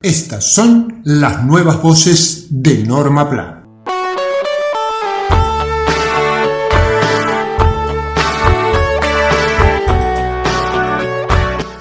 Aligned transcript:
Estas 0.00 0.54
son 0.54 1.02
las 1.04 1.44
nuevas 1.44 1.82
voces 1.82 2.46
de 2.50 2.84
Norma 2.84 3.28
Pla. 3.28 3.64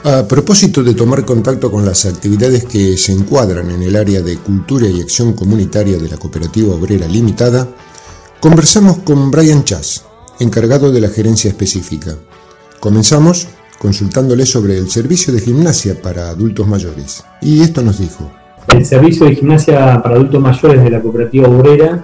A 0.03 0.28
propósito 0.28 0.83
de 0.83 0.95
tomar 0.95 1.25
contacto 1.25 1.69
con 1.69 1.86
las 1.86 2.08
actividades 2.08 2.66
que 2.66 2.97
se 2.97 3.11
encuadran 3.11 3.69
en 3.69 3.83
el 3.83 3.95
área 3.95 4.23
de 4.23 4.38
cultura 4.38 4.88
y 4.88 5.00
acción 5.00 5.34
comunitaria 5.34 6.00
de 6.00 6.09
la 6.09 6.17
Cooperativa 6.17 6.73
Obrera 6.73 7.08
Limitada, 7.08 7.69
conversamos 8.39 8.97
con 9.06 9.30
Brian 9.30 9.63
Chas, 9.63 10.06
encargado 10.39 10.91
de 10.91 11.02
la 11.02 11.09
gerencia 11.09 11.50
específica. 11.50 12.17
Comenzamos 12.80 13.47
consultándole 13.80 14.45
sobre 14.45 14.78
el 14.78 14.89
servicio 14.89 15.33
de 15.33 15.39
gimnasia 15.39 16.02
para 16.02 16.30
adultos 16.30 16.67
mayores. 16.67 17.23
Y 17.42 17.61
esto 17.61 17.81
nos 17.81 18.00
dijo. 18.00 18.31
El 18.67 18.86
servicio 18.86 19.25
de 19.25 19.36
gimnasia 19.36 20.02
para 20.02 20.16
adultos 20.16 20.42
mayores 20.42 20.84
de 20.84 20.89
la 20.89 21.02
Cooperativa 21.02 21.47
Obrera, 21.47 22.03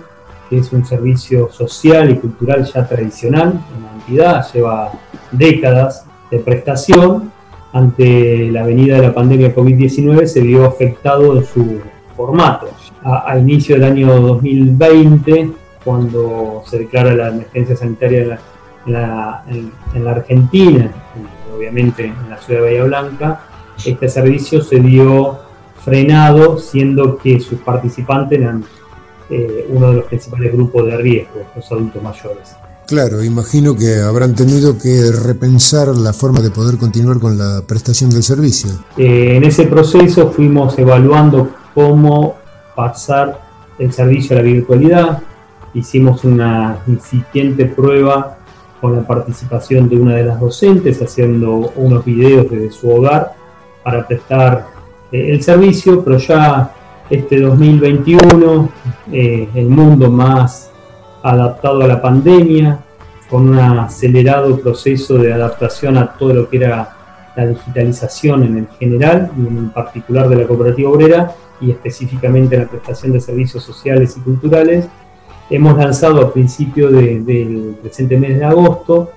que 0.49 0.59
es 0.59 0.71
un 0.71 0.85
servicio 0.85 1.49
social 1.51 2.09
y 2.09 2.15
cultural 2.15 2.63
ya 2.71 2.87
tradicional 2.87 3.61
en 3.75 3.83
la 3.83 3.93
entidad, 3.93 4.53
lleva 4.53 4.91
décadas 5.31 6.05
de 6.31 6.39
prestación 6.39 7.31
ante 7.73 8.51
la 8.51 8.63
venida 8.63 8.97
de 8.97 9.01
la 9.01 9.13
pandemia 9.13 9.53
COVID-19 9.53 10.27
se 10.27 10.41
vio 10.41 10.65
afectado 10.65 11.35
en 11.35 11.43
su 11.43 11.81
formato. 12.15 12.69
A, 13.03 13.37
inicio 13.37 13.75
del 13.75 13.83
año 13.83 14.21
2020, 14.21 15.51
cuando 15.83 16.63
se 16.65 16.79
declara 16.79 17.13
la 17.13 17.29
emergencia 17.29 17.75
sanitaria 17.75 18.39
en 18.85 18.93
la, 18.93 20.11
Argentina, 20.11 20.91
obviamente 21.55 22.05
en 22.05 22.29
la 22.29 22.37
ciudad 22.37 22.61
de 22.61 22.65
Bahía 22.67 22.83
Blanca, 22.83 23.41
este 23.85 24.07
servicio 24.09 24.61
se 24.61 24.79
vio 24.79 25.39
frenado, 25.83 26.57
siendo 26.57 27.17
que 27.17 27.39
sus 27.39 27.59
participantes 27.59 28.39
eran 28.39 28.63
eh, 29.29 29.67
uno 29.69 29.89
de 29.89 29.95
los 29.95 30.05
principales 30.05 30.53
grupos 30.53 30.85
de 30.85 30.97
riesgo, 30.97 31.41
los 31.55 31.71
adultos 31.71 32.01
mayores. 32.01 32.55
Claro, 32.87 33.23
imagino 33.23 33.75
que 33.75 34.01
habrán 34.01 34.35
tenido 34.35 34.77
que 34.77 35.11
repensar 35.11 35.87
la 35.87 36.13
forma 36.13 36.41
de 36.41 36.51
poder 36.51 36.77
continuar 36.77 37.19
con 37.19 37.37
la 37.37 37.61
prestación 37.65 38.09
del 38.09 38.23
servicio. 38.23 38.71
Eh, 38.97 39.37
en 39.37 39.43
ese 39.43 39.65
proceso 39.67 40.31
fuimos 40.31 40.77
evaluando 40.77 41.49
cómo 41.73 42.35
pasar 42.75 43.41
el 43.79 43.93
servicio 43.93 44.37
a 44.37 44.41
la 44.41 44.45
virtualidad. 44.45 45.23
Hicimos 45.73 46.23
una 46.23 46.79
incipiente 46.87 47.65
prueba 47.65 48.37
con 48.83 48.97
la 48.97 49.07
participación 49.07 49.87
de 49.87 49.95
una 49.95 50.15
de 50.15 50.25
las 50.25 50.41
docentes 50.41 51.01
haciendo 51.01 51.71
unos 51.77 52.03
videos 52.03 52.51
desde 52.51 52.69
su 52.69 52.89
hogar 52.89 53.31
para 53.81 54.05
prestar 54.05 54.67
eh, 55.09 55.31
el 55.31 55.41
servicio, 55.41 56.03
pero 56.03 56.17
ya 56.17 56.69
este 57.09 57.39
2021, 57.39 58.69
eh, 59.09 59.47
el 59.55 59.69
mundo 59.69 60.11
más 60.11 60.69
adaptado 61.23 61.81
a 61.81 61.87
la 61.87 62.01
pandemia, 62.01 62.77
con 63.29 63.51
un 63.51 63.57
acelerado 63.57 64.59
proceso 64.59 65.17
de 65.17 65.31
adaptación 65.31 65.95
a 65.95 66.11
todo 66.11 66.33
lo 66.33 66.49
que 66.49 66.57
era 66.57 66.89
la 67.37 67.47
digitalización 67.47 68.43
en 68.43 68.57
el 68.57 68.67
general 68.77 69.31
y 69.37 69.47
en 69.47 69.69
particular 69.69 70.27
de 70.27 70.35
la 70.35 70.45
cooperativa 70.45 70.89
obrera 70.89 71.31
y 71.61 71.71
específicamente 71.71 72.57
la 72.57 72.67
prestación 72.67 73.13
de 73.13 73.21
servicios 73.21 73.63
sociales 73.63 74.17
y 74.17 74.19
culturales, 74.19 74.89
hemos 75.55 75.77
lanzado 75.77 76.21
a 76.21 76.33
principio 76.33 76.89
del 76.89 77.75
presente 77.81 78.17
mes 78.17 78.39
de 78.39 78.45
agosto 78.45 79.11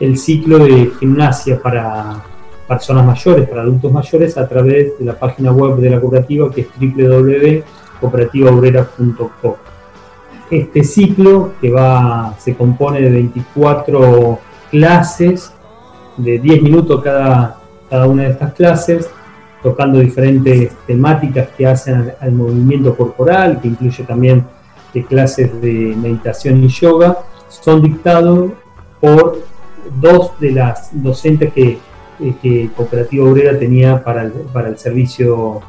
el 0.00 0.16
ciclo 0.16 0.58
de 0.58 0.90
gimnasia 0.98 1.60
para 1.60 2.24
personas 2.66 3.04
mayores, 3.04 3.46
para 3.48 3.60
adultos 3.62 3.92
mayores, 3.92 4.38
a 4.38 4.48
través 4.48 4.98
de 4.98 5.04
la 5.04 5.18
página 5.18 5.52
web 5.52 5.76
de 5.76 5.90
la 5.90 6.00
cooperativa 6.00 6.50
que 6.50 6.62
es 6.62 6.68
www.cooperativaobrera.com 6.78 9.54
este 10.52 10.84
ciclo 10.84 11.54
que 11.60 11.70
va, 11.70 12.34
se 12.38 12.54
compone 12.54 13.00
de 13.00 13.10
24 13.10 14.38
clases, 14.70 15.52
de 16.16 16.38
10 16.38 16.62
minutos 16.62 17.02
cada, 17.02 17.56
cada 17.88 18.06
una 18.06 18.24
de 18.24 18.30
estas 18.30 18.52
clases, 18.52 19.10
tocando 19.62 19.98
diferentes 19.98 20.72
temáticas 20.86 21.48
que 21.56 21.66
hacen 21.66 22.12
al, 22.20 22.32
movimiento 22.32 22.94
corporal, 22.94 23.60
que 23.60 23.68
incluye 23.68 24.04
también 24.04 24.44
de 24.92 25.04
clases 25.04 25.60
de 25.60 25.94
meditación 25.96 26.62
y 26.64 26.68
yoga, 26.68 27.18
son 27.48 27.82
dictados 27.82 28.52
por 29.00 29.40
dos 30.00 30.38
de 30.38 30.52
las 30.52 30.90
docentes 30.92 31.52
que, 31.52 31.78
eh, 32.20 32.34
que 32.40 32.70
Cooperativa 32.76 33.24
Obrera 33.24 33.58
tenía 33.58 34.02
para 34.02 34.22
el, 34.22 34.32
para 34.52 34.68
el 34.68 34.78
servicio 34.78 35.60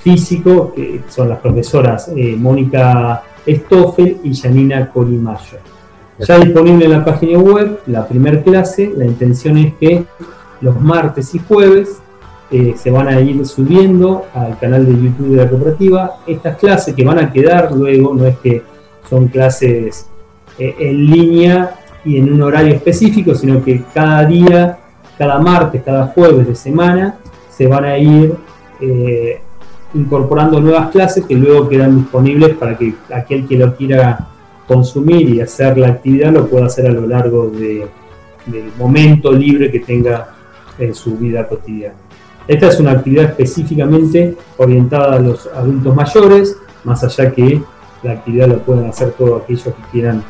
físico, 0.00 0.72
que 0.74 1.02
son 1.08 1.28
las 1.28 1.38
profesoras 1.40 2.10
eh, 2.14 2.36
Mónica 2.38 3.22
Stoffel 3.46 4.18
y 4.22 4.34
Janina 4.34 4.90
Colimayo. 4.90 5.58
Ya 6.18 6.38
disponible 6.38 6.86
en 6.86 6.92
la 6.92 7.04
página 7.04 7.38
web, 7.38 7.80
la 7.86 8.06
primera 8.06 8.42
clase, 8.42 8.92
la 8.96 9.04
intención 9.04 9.56
es 9.56 9.74
que 9.74 10.04
los 10.60 10.80
martes 10.80 11.34
y 11.34 11.38
jueves 11.38 12.00
eh, 12.50 12.74
se 12.76 12.90
van 12.90 13.08
a 13.08 13.20
ir 13.20 13.44
subiendo 13.46 14.24
al 14.32 14.58
canal 14.58 14.86
de 14.86 14.92
YouTube 14.92 15.30
de 15.30 15.44
la 15.44 15.50
cooperativa. 15.50 16.20
Estas 16.26 16.56
clases 16.56 16.94
que 16.94 17.04
van 17.04 17.18
a 17.18 17.30
quedar 17.30 17.72
luego, 17.72 18.14
no 18.14 18.26
es 18.26 18.38
que 18.38 18.62
son 19.08 19.28
clases 19.28 20.06
eh, 20.58 20.74
en 20.78 21.06
línea 21.06 21.74
y 22.04 22.16
en 22.16 22.32
un 22.32 22.42
horario 22.42 22.74
específico, 22.74 23.34
sino 23.34 23.62
que 23.62 23.82
cada 23.92 24.24
día, 24.24 24.78
cada 25.18 25.38
martes, 25.38 25.82
cada 25.82 26.06
jueves 26.06 26.46
de 26.46 26.54
semana, 26.54 27.16
se 27.50 27.66
van 27.66 27.84
a 27.84 27.98
ir 27.98 28.34
eh, 28.80 29.40
incorporando 29.92 30.60
nuevas 30.60 30.90
clases 30.90 31.26
que 31.26 31.34
luego 31.34 31.68
quedan 31.68 31.96
disponibles 31.96 32.56
para 32.56 32.78
que 32.78 32.94
aquel 33.12 33.46
que 33.46 33.58
lo 33.58 33.76
quiera 33.76 34.26
consumir 34.66 35.28
y 35.28 35.40
hacer 35.40 35.76
la 35.76 35.88
actividad 35.88 36.32
lo 36.32 36.46
pueda 36.46 36.66
hacer 36.66 36.86
a 36.86 36.92
lo 36.92 37.06
largo 37.06 37.48
de, 37.48 37.86
del 38.46 38.72
momento 38.78 39.32
libre 39.32 39.70
que 39.70 39.80
tenga 39.80 40.34
en 40.78 40.94
su 40.94 41.16
vida 41.16 41.46
cotidiana. 41.46 42.07
Esta 42.48 42.68
es 42.68 42.80
una 42.80 42.92
actividad 42.92 43.26
específicamente 43.30 44.36
orientada 44.56 45.16
a 45.16 45.20
los 45.20 45.46
adultos 45.54 45.94
mayores, 45.94 46.56
más 46.82 47.04
allá 47.04 47.30
que 47.30 47.62
la 48.02 48.12
actividad 48.12 48.48
la 48.48 48.56
pueden 48.56 48.88
hacer 48.88 49.12
todos 49.12 49.42
aquellos 49.42 49.62
que 49.62 49.82
quieran 49.92 50.24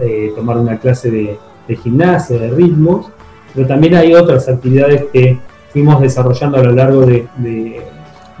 eh, 0.00 0.32
tomar 0.36 0.58
una 0.58 0.78
clase 0.78 1.10
de, 1.10 1.38
gimnasia, 1.82 2.38
de 2.38 2.50
ritmos, 2.50 3.06
pero 3.54 3.66
también 3.66 3.94
hay 3.94 4.14
otras 4.14 4.46
actividades 4.48 5.06
que 5.10 5.40
fuimos 5.72 6.02
desarrollando 6.02 6.58
a 6.58 6.62
lo 6.62 6.72
largo 6.72 7.06
de 7.06 7.26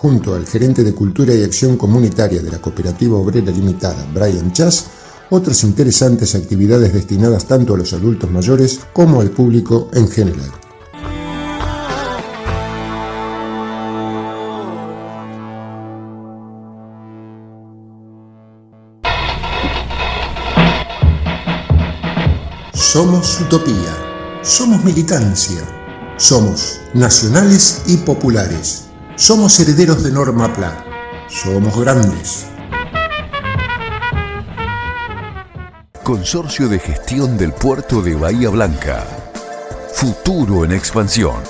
junto 0.00 0.34
al 0.34 0.46
gerente 0.46 0.84
de 0.84 0.94
Cultura 0.94 1.34
y 1.34 1.42
Acción 1.42 1.76
Comunitaria 1.76 2.40
de 2.40 2.52
la 2.52 2.60
Cooperativa 2.60 3.18
Obrera 3.18 3.50
Limitada, 3.50 4.06
Brian 4.14 4.52
Chas, 4.52 4.86
otras 5.30 5.64
interesantes 5.64 6.36
actividades 6.36 6.92
destinadas 6.92 7.46
tanto 7.46 7.74
a 7.74 7.78
los 7.78 7.92
adultos 7.92 8.30
mayores 8.30 8.80
como 8.92 9.20
al 9.20 9.30
público 9.30 9.90
en 9.92 10.08
general. 10.08 10.52
Somos 22.72 23.40
utopía, 23.40 23.96
somos 24.42 24.84
militancia, 24.84 25.60
somos 26.16 26.80
nacionales 26.94 27.82
y 27.86 27.96
populares, 27.96 28.87
somos 29.18 29.58
herederos 29.58 30.04
de 30.04 30.12
Norma 30.12 30.52
Pla, 30.54 30.84
somos 31.28 31.78
grandes. 31.78 32.46
Consorcio 36.04 36.68
de 36.68 36.78
Gestión 36.78 37.36
del 37.36 37.52
Puerto 37.52 38.00
de 38.00 38.14
Bahía 38.14 38.48
Blanca. 38.48 39.04
Futuro 39.92 40.64
en 40.64 40.72
expansión. 40.72 41.42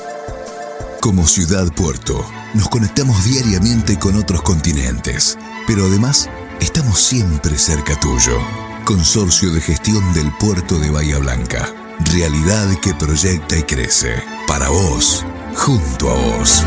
Como 1.01 1.27
ciudad 1.27 1.71
puerto, 1.75 2.25
nos 2.55 2.69
conectamos 2.69 3.23
diariamente 3.25 3.99
con 3.99 4.17
otros 4.17 4.43
continentes, 4.43 5.39
pero 5.67 5.85
además 5.85 6.29
estamos 6.61 6.99
siempre 6.99 7.59
cerca 7.59 8.01
tuyo. 8.01 8.39
Consorcio 8.85 9.53
de 9.53 9.61
Gestión 9.61 10.15
del 10.15 10.33
Puerto 10.39 10.79
de 10.79 10.91
Bahía 10.91 11.19
Blanca. 11.19 11.69
Realidad 12.13 12.67
que 12.81 12.95
proyecta 12.95 13.59
y 13.59 13.63
crece. 13.63 14.23
Para 14.49 14.71
vos, 14.71 15.25
junto 15.55 16.11
a 16.11 16.15
vos. 16.15 16.65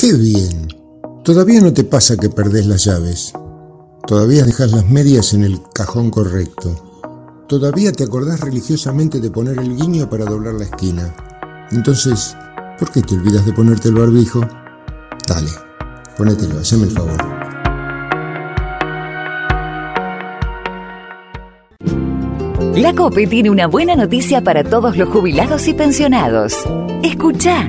¡Qué 0.00 0.14
bien! 0.14 0.68
Todavía 1.24 1.60
no 1.60 1.74
te 1.74 1.84
pasa 1.84 2.16
que 2.16 2.30
perdés 2.30 2.64
las 2.64 2.84
llaves. 2.86 3.34
Todavía 4.06 4.44
dejas 4.44 4.72
las 4.72 4.88
medias 4.88 5.34
en 5.34 5.44
el 5.44 5.60
cajón 5.74 6.08
correcto. 6.08 6.74
Todavía 7.46 7.92
te 7.92 8.04
acordás 8.04 8.40
religiosamente 8.40 9.20
de 9.20 9.30
poner 9.30 9.58
el 9.58 9.76
guiño 9.76 10.08
para 10.08 10.24
doblar 10.24 10.54
la 10.54 10.64
esquina. 10.64 11.14
Entonces, 11.70 12.34
¿por 12.78 12.90
qué 12.90 13.02
te 13.02 13.14
olvidas 13.14 13.44
de 13.44 13.52
ponerte 13.52 13.88
el 13.88 13.96
barbijo? 13.96 14.40
Dale, 15.28 15.50
ponételo, 16.16 16.60
haceme 16.60 16.84
el 16.84 16.92
favor. 16.92 17.18
La 22.74 22.94
COPE 22.94 23.26
tiene 23.26 23.50
una 23.50 23.66
buena 23.66 23.96
noticia 23.96 24.40
para 24.40 24.64
todos 24.64 24.96
los 24.96 25.10
jubilados 25.10 25.68
y 25.68 25.74
pensionados. 25.74 26.54
Escucha. 27.02 27.68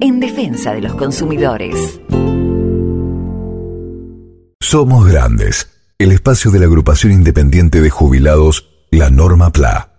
en 0.00 0.20
defensa 0.20 0.72
de 0.72 0.82
los 0.82 0.94
consumidores. 0.94 2.00
Somos 4.60 5.06
Grandes, 5.06 5.68
el 5.98 6.12
espacio 6.12 6.50
de 6.50 6.58
la 6.58 6.66
agrupación 6.66 7.12
independiente 7.12 7.80
de 7.80 7.90
jubilados, 7.90 8.68
la 8.90 9.10
Norma 9.10 9.50
PLA. 9.50 9.92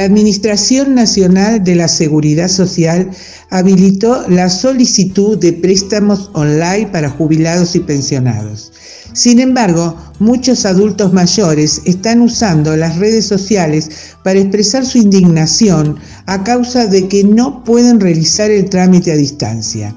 La 0.00 0.06
Administración 0.06 0.94
Nacional 0.94 1.62
de 1.62 1.74
la 1.74 1.86
Seguridad 1.86 2.48
Social 2.48 3.10
habilitó 3.50 4.26
la 4.30 4.48
solicitud 4.48 5.36
de 5.36 5.52
préstamos 5.52 6.30
online 6.32 6.88
para 6.90 7.10
jubilados 7.10 7.76
y 7.76 7.80
pensionados. 7.80 8.72
Sin 9.12 9.40
embargo, 9.40 9.94
muchos 10.18 10.64
adultos 10.64 11.12
mayores 11.12 11.82
están 11.84 12.22
usando 12.22 12.74
las 12.76 12.96
redes 12.96 13.26
sociales 13.26 13.90
para 14.24 14.38
expresar 14.38 14.86
su 14.86 14.96
indignación 14.96 15.98
a 16.24 16.44
causa 16.44 16.86
de 16.86 17.06
que 17.06 17.22
no 17.22 17.62
pueden 17.62 18.00
realizar 18.00 18.50
el 18.50 18.70
trámite 18.70 19.12
a 19.12 19.16
distancia. 19.16 19.94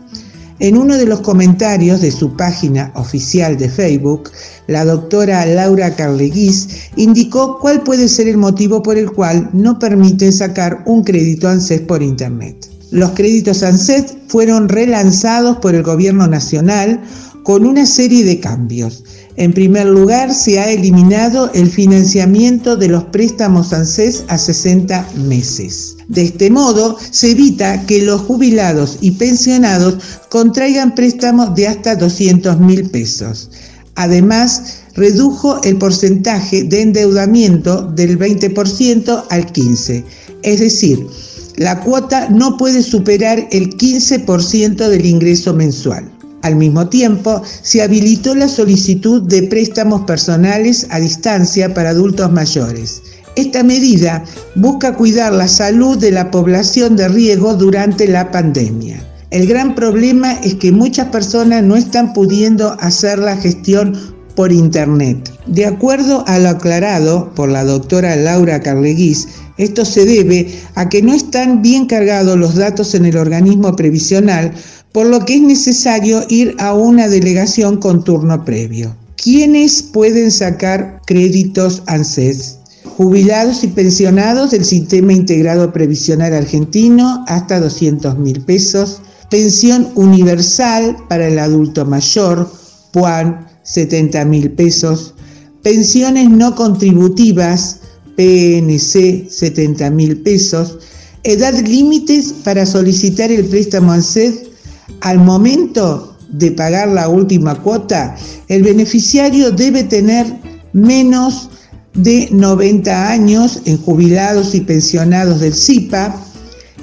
En 0.63 0.77
uno 0.77 0.95
de 0.95 1.05
los 1.05 1.19
comentarios 1.19 1.99
de 1.99 2.09
su 2.09 2.37
página 2.37 2.89
oficial 2.95 3.57
de 3.57 3.67
Facebook, 3.67 4.31
la 4.67 4.85
doctora 4.85 5.45
Laura 5.45 5.93
Carleguís 5.93 6.89
indicó 6.95 7.59
cuál 7.59 7.83
puede 7.83 8.07
ser 8.07 8.29
el 8.29 8.37
motivo 8.37 8.81
por 8.81 8.97
el 8.97 9.11
cual 9.11 9.49
no 9.51 9.77
permiten 9.77 10.31
sacar 10.31 10.81
un 10.85 11.03
crédito 11.03 11.49
ANSES 11.49 11.81
por 11.81 12.01
Internet. 12.01 12.69
Los 12.91 13.09
créditos 13.09 13.61
ANSES 13.61 14.15
fueron 14.29 14.69
relanzados 14.69 15.57
por 15.57 15.75
el 15.75 15.83
Gobierno 15.83 16.27
Nacional 16.27 17.01
con 17.43 17.65
una 17.65 17.85
serie 17.85 18.23
de 18.23 18.39
cambios. 18.39 19.03
En 19.35 19.51
primer 19.51 19.87
lugar, 19.87 20.33
se 20.33 20.59
ha 20.59 20.69
eliminado 20.69 21.51
el 21.53 21.69
financiamiento 21.69 22.75
de 22.75 22.87
los 22.87 23.03
préstamos 23.05 23.73
ANSES 23.73 24.25
a 24.27 24.37
60 24.37 25.07
meses. 25.25 25.97
De 26.07 26.23
este 26.23 26.49
modo, 26.49 26.97
se 27.11 27.31
evita 27.31 27.85
que 27.85 28.03
los 28.03 28.21
jubilados 28.21 28.97
y 29.01 29.11
pensionados 29.11 29.95
contraigan 30.29 30.93
préstamos 30.93 31.55
de 31.55 31.67
hasta 31.67 31.95
200 31.95 32.59
mil 32.59 32.89
pesos. 32.89 33.49
Además, 33.95 34.83
redujo 34.95 35.61
el 35.63 35.77
porcentaje 35.77 36.63
de 36.63 36.81
endeudamiento 36.81 37.83
del 37.83 38.17
20% 38.19 39.25
al 39.29 39.51
15%. 39.51 40.03
Es 40.43 40.59
decir, 40.59 41.07
la 41.55 41.79
cuota 41.79 42.29
no 42.29 42.57
puede 42.57 42.81
superar 42.83 43.47
el 43.51 43.77
15% 43.77 44.87
del 44.87 45.05
ingreso 45.05 45.53
mensual. 45.53 46.11
Al 46.43 46.57
mismo 46.57 46.87
tiempo, 46.89 47.41
se 47.61 47.81
habilitó 47.81 48.35
la 48.35 48.49
solicitud 48.49 49.21
de 49.21 49.43
préstamos 49.43 50.01
personales 50.01 50.85
a 50.89 50.99
distancia 50.99 51.73
para 51.73 51.91
adultos 51.91 52.31
mayores. 52.31 53.01
Esta 53.35 53.63
medida 53.63 54.23
busca 54.55 54.93
cuidar 54.93 55.33
la 55.33 55.47
salud 55.47 55.97
de 55.97 56.11
la 56.11 56.29
población 56.29 56.97
de 56.97 57.07
riesgo 57.07 57.55
durante 57.55 58.07
la 58.07 58.29
pandemia. 58.29 59.01
El 59.31 59.47
gran 59.47 59.73
problema 59.73 60.33
es 60.43 60.55
que 60.55 60.71
muchas 60.71 61.07
personas 61.07 61.63
no 61.63 61.77
están 61.77 62.13
pudiendo 62.13 62.75
hacer 62.79 63.17
la 63.19 63.37
gestión 63.37 63.97
por 64.35 64.51
Internet. 64.51 65.31
De 65.47 65.65
acuerdo 65.65 66.23
a 66.27 66.39
lo 66.39 66.49
aclarado 66.49 67.33
por 67.35 67.49
la 67.49 67.63
doctora 67.63 68.15
Laura 68.15 68.61
Carleguís, 68.61 69.27
esto 69.57 69.85
se 69.85 70.05
debe 70.05 70.59
a 70.75 70.89
que 70.89 71.01
no 71.01 71.13
están 71.13 71.61
bien 71.61 71.85
cargados 71.85 72.37
los 72.37 72.55
datos 72.55 72.95
en 72.95 73.05
el 73.05 73.17
organismo 73.17 73.75
previsional 73.75 74.53
por 74.93 75.07
lo 75.07 75.25
que 75.25 75.35
es 75.35 75.41
necesario 75.41 76.23
ir 76.29 76.55
a 76.59 76.73
una 76.73 77.09
delegación 77.09 77.77
con 77.77 78.03
turno 78.03 78.45
previo. 78.45 78.95
¿Quiénes 79.17 79.81
pueden 79.81 80.31
sacar 80.31 81.01
créditos 81.05 81.81
ANSES? 81.87 82.59
Jubilados 82.85 83.63
y 83.63 83.67
pensionados 83.67 84.51
del 84.51 84.63
Sistema 84.63 85.11
Integrado 85.11 85.73
Previsional 85.73 86.33
Argentino 86.33 87.25
hasta 87.27 87.59
200 87.59 88.19
mil 88.19 88.41
pesos. 88.41 89.01
Pensión 89.31 89.89
universal 89.95 90.95
para 91.09 91.27
el 91.27 91.39
adulto 91.39 91.85
mayor, 91.85 92.51
PUAN, 92.91 93.47
70 93.63 94.25
mil 94.25 94.51
pesos. 94.51 95.15
Pensiones 95.63 96.29
no 96.29 96.53
contributivas, 96.53 97.79
PNC, 98.15 99.27
70 99.27 99.89
mil 99.89 100.21
pesos. 100.21 100.77
Edad 101.23 101.57
límites 101.65 102.33
para 102.43 102.65
solicitar 102.65 103.31
el 103.31 103.45
préstamo 103.45 103.93
ANSES 103.93 104.52
al 105.01 105.19
momento 105.19 106.17
de 106.29 106.51
pagar 106.51 106.87
la 106.87 107.09
última 107.09 107.55
cuota, 107.55 108.15
el 108.47 108.63
beneficiario 108.63 109.51
debe 109.51 109.83
tener 109.83 110.25
menos 110.73 111.49
de 111.93 112.27
90 112.31 113.09
años 113.09 113.61
en 113.65 113.77
jubilados 113.77 114.55
y 114.55 114.61
pensionados 114.61 115.39
del 115.39 115.53
CIPA, 115.53 116.15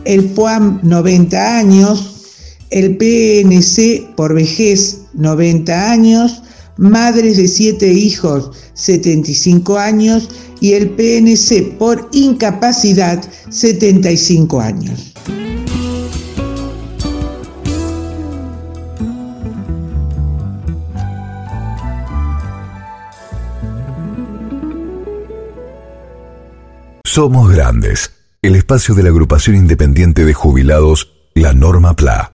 el 0.04 0.26
POAM 0.26 0.80
90 0.82 1.58
años, 1.58 2.10
el 2.70 2.96
PNC 2.96 4.14
por 4.16 4.34
vejez 4.34 5.00
90 5.14 5.90
años, 5.90 6.42
madres 6.76 7.36
de 7.36 7.48
siete 7.48 7.92
hijos, 7.92 8.52
75 8.74 9.78
años, 9.78 10.28
y 10.60 10.74
el 10.74 10.90
PNC 10.90 11.78
por 11.78 12.08
incapacidad, 12.12 13.22
75 13.50 14.60
años. 14.60 15.12
Somos 27.12 27.50
Grandes, 27.50 28.12
el 28.40 28.54
espacio 28.54 28.94
de 28.94 29.02
la 29.02 29.08
agrupación 29.08 29.56
independiente 29.56 30.24
de 30.24 30.32
jubilados, 30.32 31.10
la 31.34 31.52
Norma 31.52 31.96
PLA. 31.96 32.30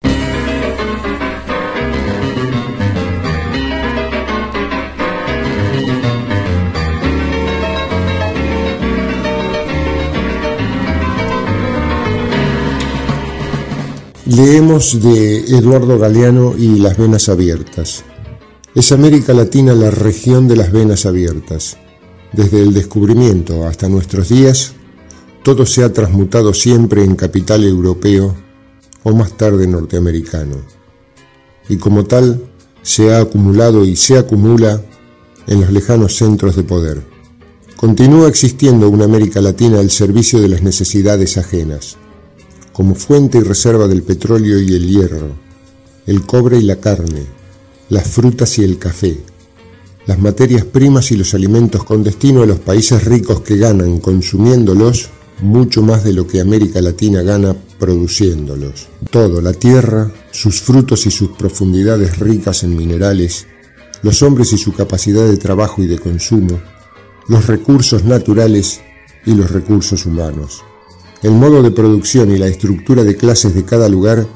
Leemos 14.25 15.03
de 15.03 15.55
Eduardo 15.55 15.99
Galeano 15.99 16.55
y 16.57 16.79
Las 16.79 16.97
Venas 16.97 17.29
Abiertas. 17.29 18.03
Es 18.73 18.91
América 18.91 19.35
Latina 19.35 19.75
la 19.75 19.91
región 19.91 20.47
de 20.47 20.55
las 20.55 20.71
venas 20.71 21.05
abiertas. 21.05 21.77
Desde 22.33 22.63
el 22.63 22.73
descubrimiento 22.73 23.67
hasta 23.67 23.87
nuestros 23.87 24.29
días, 24.29 24.73
todo 25.43 25.67
se 25.67 25.83
ha 25.83 25.93
transmutado 25.93 26.53
siempre 26.53 27.03
en 27.03 27.15
capital 27.15 27.63
europeo 27.63 28.35
o 29.03 29.13
más 29.13 29.37
tarde 29.37 29.67
norteamericano. 29.67 30.55
Y 31.69 31.77
como 31.77 32.05
tal, 32.05 32.43
se 32.81 33.13
ha 33.13 33.21
acumulado 33.21 33.85
y 33.85 33.95
se 33.95 34.17
acumula 34.17 34.81
en 35.45 35.61
los 35.61 35.71
lejanos 35.71 36.15
centros 36.15 36.55
de 36.55 36.63
poder. 36.63 37.03
Continúa 37.75 38.29
existiendo 38.29 38.89
una 38.89 39.05
América 39.05 39.39
Latina 39.39 39.79
al 39.79 39.91
servicio 39.91 40.39
de 40.39 40.49
las 40.49 40.63
necesidades 40.63 41.37
ajenas, 41.37 41.97
como 42.71 42.95
fuente 42.95 43.37
y 43.37 43.41
reserva 43.41 43.87
del 43.87 44.01
petróleo 44.01 44.59
y 44.59 44.73
el 44.73 44.87
hierro, 44.87 45.35
el 46.07 46.25
cobre 46.25 46.57
y 46.57 46.63
la 46.63 46.77
carne, 46.77 47.25
las 47.89 48.07
frutas 48.07 48.57
y 48.57 48.63
el 48.63 48.79
café, 48.79 49.17
las 50.05 50.19
materias 50.19 50.65
primas 50.65 51.11
y 51.11 51.17
los 51.17 51.33
alimentos 51.33 51.83
con 51.83 52.03
destino 52.03 52.43
a 52.43 52.45
los 52.45 52.59
países 52.59 53.05
ricos 53.05 53.41
que 53.41 53.57
ganan 53.57 53.99
consumiéndolos 53.99 55.09
mucho 55.41 55.81
más 55.81 56.03
de 56.03 56.13
lo 56.13 56.27
que 56.27 56.41
América 56.41 56.81
Latina 56.81 57.21
gana 57.21 57.55
produciéndolos. 57.79 58.87
Todo, 59.09 59.41
la 59.41 59.53
tierra, 59.53 60.11
sus 60.31 60.61
frutos 60.61 61.05
y 61.05 61.11
sus 61.11 61.31
profundidades 61.31 62.19
ricas 62.19 62.63
en 62.63 62.75
minerales, 62.75 63.47
los 64.01 64.21
hombres 64.21 64.53
y 64.53 64.57
su 64.57 64.73
capacidad 64.73 65.27
de 65.27 65.37
trabajo 65.37 65.81
y 65.81 65.87
de 65.87 65.99
consumo, 65.99 66.61
los 67.27 67.47
recursos 67.47 68.03
naturales 68.03 68.81
y 69.25 69.33
los 69.33 69.51
recursos 69.51 70.05
humanos. 70.05 70.63
El 71.21 71.31
modo 71.31 71.63
de 71.63 71.71
producción 71.71 72.31
y 72.31 72.37
la 72.37 72.47
estructura 72.47 73.03
de 73.03 73.15
clases 73.15 73.55
de 73.55 73.63
cada 73.63 73.87
lugar 73.87 74.27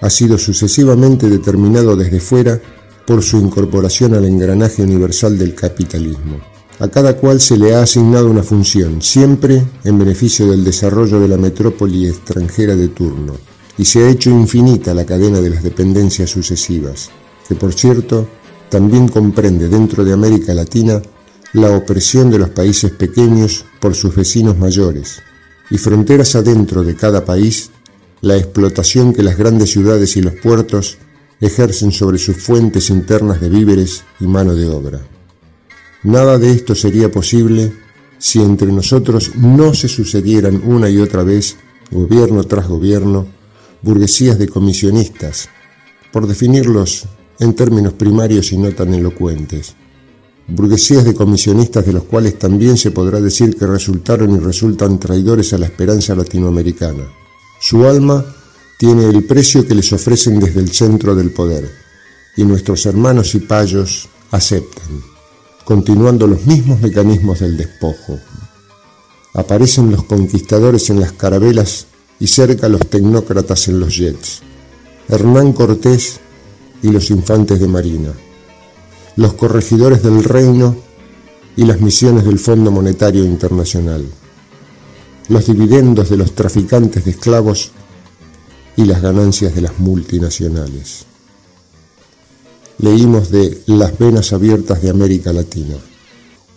ha 0.00 0.10
sido 0.10 0.38
sucesivamente 0.38 1.28
determinado 1.28 1.96
desde 1.96 2.20
fuera 2.20 2.60
por 3.06 3.22
su 3.22 3.38
incorporación 3.38 4.14
al 4.14 4.24
engranaje 4.24 4.82
universal 4.82 5.38
del 5.38 5.54
capitalismo. 5.54 6.40
A 6.78 6.88
cada 6.88 7.16
cual 7.16 7.40
se 7.40 7.56
le 7.56 7.74
ha 7.74 7.82
asignado 7.82 8.28
una 8.28 8.42
función, 8.42 9.00
siempre 9.00 9.64
en 9.84 9.98
beneficio 9.98 10.50
del 10.50 10.64
desarrollo 10.64 11.20
de 11.20 11.28
la 11.28 11.38
metrópoli 11.38 12.06
extranjera 12.06 12.76
de 12.76 12.88
turno, 12.88 13.34
y 13.78 13.84
se 13.84 14.04
ha 14.04 14.10
hecho 14.10 14.30
infinita 14.30 14.92
la 14.92 15.06
cadena 15.06 15.40
de 15.40 15.50
las 15.50 15.62
dependencias 15.62 16.30
sucesivas, 16.30 17.10
que 17.48 17.54
por 17.54 17.72
cierto 17.72 18.28
también 18.68 19.08
comprende 19.08 19.68
dentro 19.68 20.04
de 20.04 20.12
América 20.12 20.52
Latina 20.52 21.00
la 21.52 21.70
opresión 21.70 22.30
de 22.30 22.38
los 22.38 22.50
países 22.50 22.90
pequeños 22.90 23.64
por 23.80 23.94
sus 23.94 24.14
vecinos 24.14 24.58
mayores, 24.58 25.22
y 25.70 25.78
fronteras 25.78 26.34
adentro 26.34 26.82
de 26.82 26.94
cada 26.94 27.24
país, 27.24 27.70
la 28.20 28.36
explotación 28.36 29.14
que 29.14 29.22
las 29.22 29.38
grandes 29.38 29.70
ciudades 29.70 30.16
y 30.16 30.22
los 30.22 30.34
puertos 30.34 30.98
ejercen 31.40 31.92
sobre 31.92 32.18
sus 32.18 32.36
fuentes 32.36 32.90
internas 32.90 33.40
de 33.40 33.48
víveres 33.48 34.04
y 34.20 34.26
mano 34.26 34.54
de 34.54 34.68
obra. 34.68 35.00
Nada 36.02 36.38
de 36.38 36.52
esto 36.52 36.74
sería 36.74 37.10
posible 37.10 37.72
si 38.18 38.40
entre 38.40 38.72
nosotros 38.72 39.32
no 39.36 39.74
se 39.74 39.88
sucedieran 39.88 40.62
una 40.64 40.88
y 40.88 40.98
otra 40.98 41.22
vez, 41.22 41.56
gobierno 41.90 42.44
tras 42.44 42.68
gobierno, 42.68 43.26
burguesías 43.82 44.38
de 44.38 44.48
comisionistas, 44.48 45.48
por 46.12 46.26
definirlos 46.26 47.06
en 47.38 47.54
términos 47.54 47.92
primarios 47.92 48.52
y 48.52 48.58
no 48.58 48.70
tan 48.72 48.94
elocuentes. 48.94 49.74
Burguesías 50.48 51.04
de 51.04 51.14
comisionistas 51.14 51.84
de 51.84 51.92
los 51.92 52.04
cuales 52.04 52.38
también 52.38 52.76
se 52.76 52.92
podrá 52.92 53.20
decir 53.20 53.56
que 53.56 53.66
resultaron 53.66 54.30
y 54.30 54.38
resultan 54.38 54.98
traidores 54.98 55.52
a 55.52 55.58
la 55.58 55.66
esperanza 55.66 56.14
latinoamericana. 56.14 57.04
Su 57.60 57.84
alma 57.84 58.24
tiene 58.78 59.06
el 59.06 59.24
precio 59.24 59.66
que 59.66 59.74
les 59.74 59.92
ofrecen 59.92 60.38
desde 60.38 60.60
el 60.60 60.70
centro 60.70 61.14
del 61.14 61.30
poder, 61.30 61.70
y 62.36 62.44
nuestros 62.44 62.84
hermanos 62.86 63.34
y 63.34 63.40
payos 63.40 64.08
aceptan, 64.30 65.02
continuando 65.64 66.26
los 66.26 66.44
mismos 66.46 66.80
mecanismos 66.80 67.40
del 67.40 67.56
despojo. 67.56 68.18
Aparecen 69.32 69.90
los 69.90 70.04
conquistadores 70.04 70.90
en 70.90 71.00
las 71.00 71.12
carabelas 71.12 71.86
y 72.20 72.26
cerca 72.26 72.68
los 72.68 72.86
tecnócratas 72.88 73.68
en 73.68 73.80
los 73.80 73.96
jets. 73.96 74.42
Hernán 75.08 75.52
Cortés 75.52 76.20
y 76.82 76.90
los 76.90 77.10
infantes 77.10 77.60
de 77.60 77.68
Marina, 77.68 78.12
los 79.16 79.34
corregidores 79.34 80.02
del 80.02 80.24
reino 80.24 80.76
y 81.56 81.64
las 81.64 81.80
misiones 81.80 82.24
del 82.24 82.38
Fondo 82.38 82.70
Monetario 82.70 83.24
Internacional, 83.24 84.04
los 85.28 85.46
dividendos 85.46 86.10
de 86.10 86.16
los 86.18 86.34
traficantes 86.34 87.04
de 87.04 87.12
esclavos 87.12 87.72
y 88.76 88.84
las 88.84 89.00
ganancias 89.02 89.54
de 89.54 89.62
las 89.62 89.78
multinacionales. 89.78 91.06
Leímos 92.78 93.30
de 93.30 93.62
Las 93.66 93.98
Venas 93.98 94.32
Abiertas 94.32 94.82
de 94.82 94.90
América 94.90 95.32
Latina, 95.32 95.76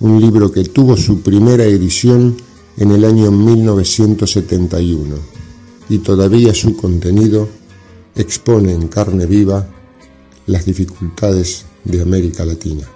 un 0.01 0.19
libro 0.19 0.51
que 0.51 0.65
tuvo 0.65 0.97
su 0.97 1.21
primera 1.21 1.63
edición 1.63 2.35
en 2.77 2.91
el 2.91 3.05
año 3.05 3.31
1971 3.31 5.15
y 5.89 5.99
todavía 5.99 6.53
su 6.53 6.75
contenido 6.75 7.47
expone 8.15 8.73
en 8.73 8.88
carne 8.88 9.25
viva 9.25 9.67
las 10.45 10.65
dificultades 10.65 11.65
de 11.85 12.01
América 12.01 12.43
Latina. 12.43 12.88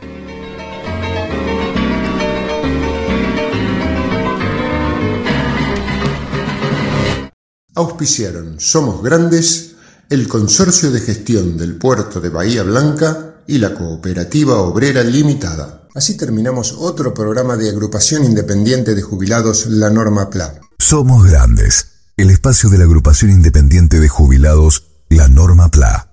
Auspiciaron 7.75 8.59
Somos 8.59 9.01
Grandes, 9.01 9.75
el 10.09 10.27
Consorcio 10.27 10.91
de 10.91 11.01
Gestión 11.01 11.57
del 11.57 11.75
Puerto 11.75 12.21
de 12.21 12.29
Bahía 12.29 12.61
Blanca 12.61 13.37
y 13.47 13.57
la 13.57 13.73
Cooperativa 13.73 14.59
Obrera 14.59 15.01
Limitada. 15.01 15.87
Así 15.95 16.15
terminamos 16.15 16.75
otro 16.77 17.15
programa 17.15 17.57
de 17.57 17.69
agrupación 17.69 18.25
independiente 18.25 18.93
de 18.93 19.01
jubilados 19.01 19.65
La 19.65 19.89
Norma 19.89 20.29
PLA. 20.29 20.61
Somos 20.77 21.25
Grandes, 21.25 21.87
el 22.15 22.29
espacio 22.29 22.69
de 22.69 22.77
la 22.77 22.83
agrupación 22.83 23.31
independiente 23.31 23.99
de 23.99 24.07
jubilados 24.07 24.91
La 25.09 25.27
Norma 25.27 25.71
PLA. 25.71 26.12